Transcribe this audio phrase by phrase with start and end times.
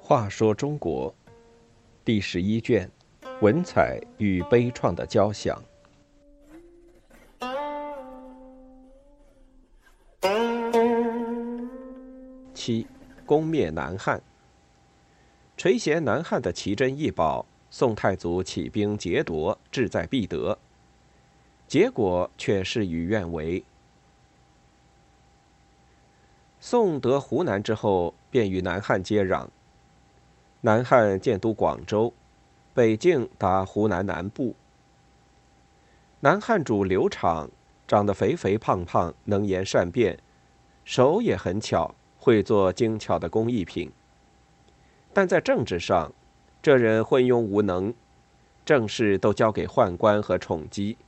[0.00, 1.12] 话说中国
[2.04, 2.88] 第十一卷：
[3.40, 5.60] 文采与悲怆的交响。
[12.54, 12.86] 七，
[13.24, 14.22] 攻灭南汉。
[15.56, 20.56] 垂涎南汉的奇珍异宝，宋太祖起兵劫夺，志在必得。
[21.66, 23.64] 结果却事与愿违。
[26.68, 29.46] 宋得湖南之后，便与南汉接壤。
[30.62, 32.12] 南汉建都广州，
[32.74, 34.56] 北境达湖南南部。
[36.18, 37.50] 南汉主刘昶
[37.86, 40.18] 长得肥肥胖胖，能言善辩，
[40.84, 43.92] 手也很巧，会做精巧的工艺品。
[45.12, 46.12] 但在政治上，
[46.60, 47.94] 这人昏庸无能，
[48.64, 50.98] 政事都交给宦官和宠姬，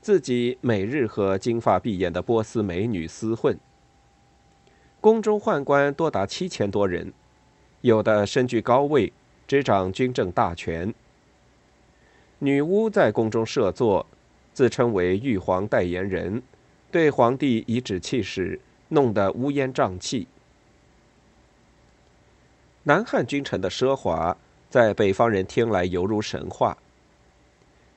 [0.00, 3.60] 自己每日和金发碧眼的波斯美女厮混。
[5.06, 7.12] 宫中宦官多达七千多人，
[7.80, 9.12] 有的身居高位，
[9.46, 10.92] 执掌军政大权。
[12.40, 14.04] 女巫在宫中设座，
[14.52, 16.42] 自称为玉皇代言人，
[16.90, 20.26] 对皇帝颐指气使，弄得乌烟瘴气。
[22.82, 24.36] 南汉君臣的奢华，
[24.68, 26.76] 在北方人听来犹如神话。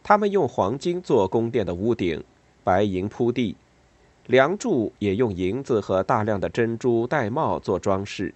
[0.03, 2.23] 他们用黄金做宫殿的屋顶，
[2.63, 3.55] 白银铺地，
[4.29, 8.31] 梁柱也用银子和大量的珍珠玳瑁做装饰。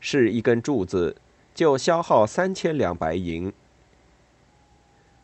[0.00, 1.14] 是一根柱子，
[1.54, 3.52] 就消耗三千两白银。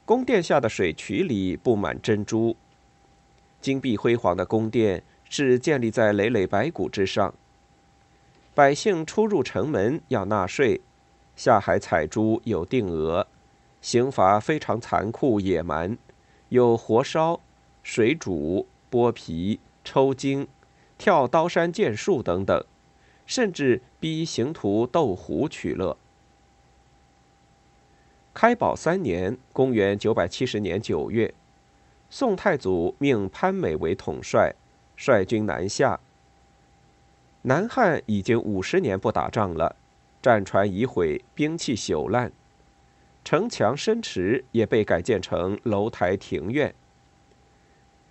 [0.05, 2.55] 宫殿下的水渠里布满珍珠，
[3.63, 7.33] 金碧辉煌的宫殿是建立在累累白骨之上。
[8.55, 10.83] 百姓出入城门要纳税，
[11.37, 13.27] 下海采珠有定额，
[13.81, 15.97] 刑罚非常残酷野蛮，
[16.51, 17.41] 有活烧、
[17.83, 20.47] 水煮、剥皮、抽筋、
[20.97, 22.65] 跳刀山剑术等等，
[23.27, 25.97] 甚至逼刑徒斗虎取乐。
[28.33, 31.35] 开宝三年（公元970年9月），
[32.09, 34.55] 宋太祖命潘美为统帅，
[34.97, 35.99] 率军南下。
[37.43, 39.75] 南汉已经五十年不打仗了，
[40.23, 42.31] 战船已毁，兵器朽烂，
[43.25, 46.73] 城墙深池也被改建成楼台庭院。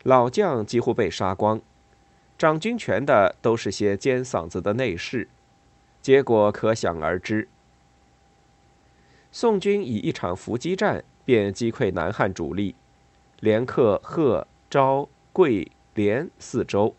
[0.04, 1.62] 老将几乎被杀光，
[2.38, 5.30] 掌军权的都是些尖嗓子的内侍，
[6.02, 7.48] 结果可想而知。
[9.32, 12.76] 宋军以一场伏击战便击溃南汉主力，
[13.40, 16.94] 连克贺、昭、桂、连四州。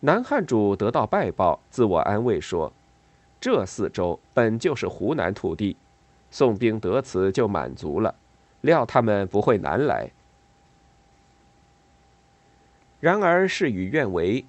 [0.00, 2.72] 南汉主得到败报，自我安慰说
[3.40, 5.76] ：“这四州本就是湖南土地，
[6.30, 8.14] 宋兵得此就满足了，
[8.60, 10.10] 料他们不会南来。”
[13.00, 14.44] 然而事与愿违，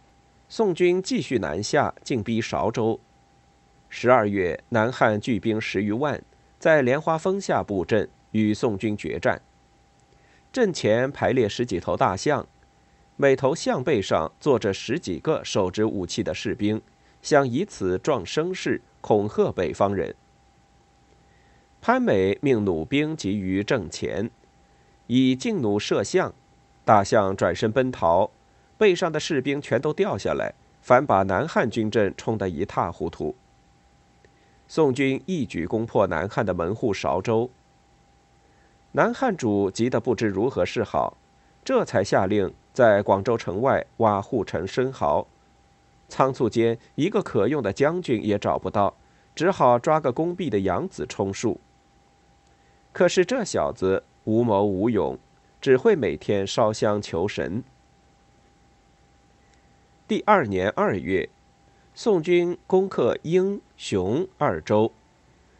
[0.47, 2.99] 宋军继续南下，进逼韶州。
[3.89, 6.19] 十二月，南汉聚兵十余万，
[6.57, 9.39] 在莲花峰下布阵，与宋军决战。
[10.51, 12.47] 阵前排列十几头大象。
[13.15, 16.81] 每头象背上坐着十几个手执武器的士兵，
[17.21, 20.15] 想以此壮声势，恐吓北方人。
[21.81, 24.31] 潘美命弩兵急于阵前，
[25.07, 26.33] 以劲弩射象，
[26.85, 28.31] 大象转身奔逃，
[28.79, 33.35] 背上的士兵全都掉下来，反把南汉军阵冲得一塌糊涂。
[34.69, 37.49] 宋军一举攻破南汉的门户韶州，
[38.93, 41.17] 南汉主急得不知如何是好，
[41.65, 42.53] 这才下令。
[42.71, 45.27] 在广州城外挖护城生蚝，
[46.07, 48.95] 仓促间一个可用的将军也找不到，
[49.35, 51.59] 只好抓个宫壁的养子充数。
[52.93, 55.19] 可是这小子无谋无勇，
[55.59, 57.61] 只会每天烧香求神。
[60.09, 61.29] 第二年二月，
[61.93, 64.91] 宋军攻克英、雄二州，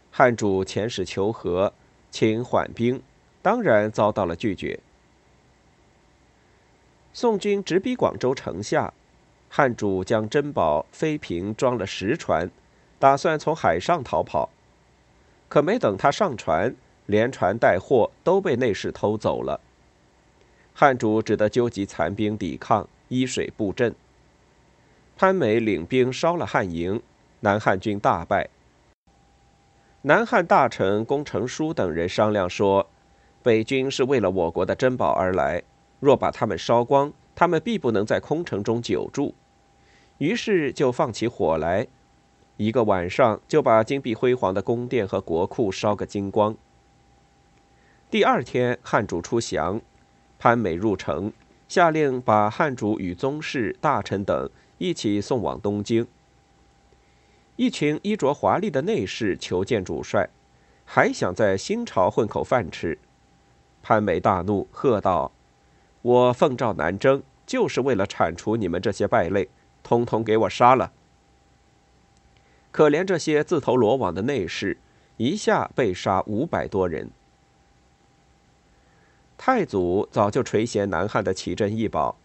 [0.10, 1.72] 汉主遣使求和，
[2.10, 3.00] 请缓兵，
[3.44, 4.80] 当然遭到了拒绝。
[7.14, 8.92] 宋军直逼广州城下，
[9.50, 12.50] 汉主将珍宝妃嫔装了十船，
[12.98, 14.50] 打算从海上逃跑。
[15.48, 16.76] 可没等他上船，
[17.06, 19.62] 连船带货都被内侍偷走了。
[20.74, 23.94] 汉主只得纠集残兵抵抗，依水布阵。
[25.20, 27.02] 潘美领兵烧了汉营，
[27.42, 28.48] 南汉军大败。
[30.04, 32.88] 南汉大臣龚成书等人商量说，
[33.44, 35.62] 北军是为了我国的珍宝而来。
[36.00, 39.36] 若把他们烧光，他们必不能在空城中久住。
[40.20, 41.88] 于是就放起火来，
[42.56, 46.56] 一个晚上就把金碧辉煌的宫殿和国库烧个精光。
[48.10, 49.82] 第二天，汉主出降，
[50.38, 51.34] 潘美入城，
[51.68, 54.50] 下令把汉主与宗室、大臣等
[54.80, 56.08] 一起送往东京。
[57.56, 60.30] 一群衣着华丽的内侍求见主帅，
[60.86, 62.98] 还想在新朝混口饭吃。
[63.84, 65.32] 潘美大怒，喝道
[66.02, 69.50] ：“我奉诏南征，就是为了铲除你们这些败类，
[69.84, 70.92] 通通给我杀了！”
[72.72, 74.78] 可怜这些自投罗网的内侍，
[75.18, 77.10] 一下被杀五百多人。
[79.38, 82.18] 太祖早就垂涎南汉的奇珍异宝，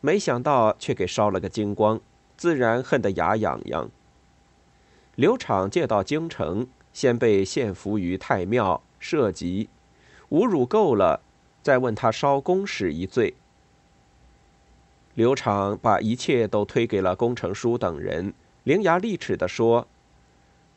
[0.00, 2.00] 没想到却给烧了个精光，
[2.36, 3.90] 自然恨得牙痒痒。
[5.14, 9.68] 刘昶借到京城，先被献俘于太庙，涉及，
[10.30, 11.20] 侮辱够了，
[11.62, 13.34] 再问他烧宫使一罪。
[15.14, 18.32] 刘昶把一切都推给了工程书等人，
[18.64, 19.86] 伶牙俐齿地说：“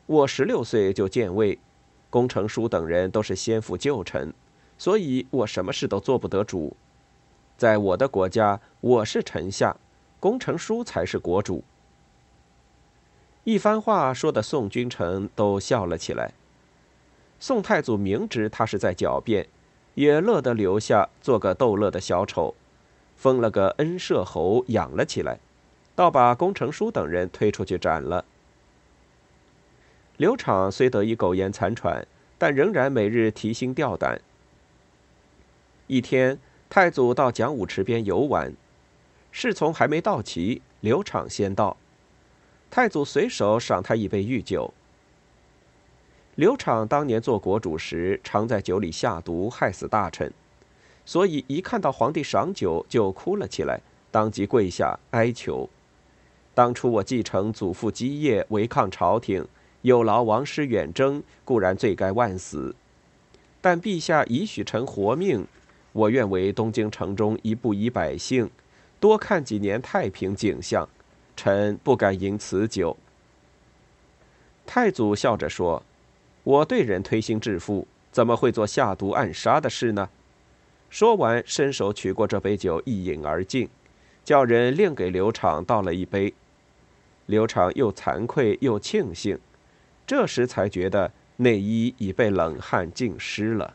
[0.04, 1.58] 我十六岁就建位，
[2.10, 4.34] 工程书等人都是先父旧臣，
[4.76, 6.76] 所以我什么事都做不得主。
[7.56, 9.76] 在我的国家，我是臣下，
[10.18, 11.62] 工程书才是国主。”
[13.44, 16.32] 一番话说的宋君臣都笑了起来。
[17.38, 19.46] 宋太祖明知他是在狡辩，
[19.94, 22.54] 也乐得留下做个逗乐的小丑，
[23.16, 25.38] 封了个恩赦侯养了起来，
[25.94, 28.24] 倒把工程书等人推出去斩了。
[30.16, 32.06] 刘昶虽得以苟延残喘，
[32.38, 34.20] 但仍然每日提心吊胆。
[35.86, 36.38] 一天，
[36.74, 38.52] 太祖到讲武池边游玩，
[39.30, 41.76] 侍从还没到齐，刘昶先到。
[42.68, 44.74] 太祖随手赏他一杯御酒。
[46.34, 50.32] 刘昶当年做国主时，常在酒里下毒，害死大臣，
[51.06, 53.80] 所以一看到皇帝赏酒，就哭了起来，
[54.10, 55.70] 当即跪下哀求
[56.54, 59.46] ：“当初我继承祖父基业，违抗朝廷，
[59.82, 62.74] 有劳王师远征，固然罪该万死。
[63.60, 65.46] 但陛下已许臣活命，
[65.94, 68.50] 我愿为东京城中一步一百姓，
[69.00, 70.86] 多看几年太平景象。”
[71.36, 72.96] 臣不敢饮此酒。
[74.64, 75.82] 太祖笑着说
[76.44, 80.08] ：“我对人推心置腹，怎么会做下毒暗杀的事呢？”
[80.88, 83.68] 说完，伸手取过这杯酒，一饮而尽，
[84.24, 86.32] 叫人另给刘昶倒了一杯。
[87.26, 89.36] 刘昶又惭愧又庆幸，
[90.06, 93.74] 这时才觉得内衣已被冷汗浸湿了。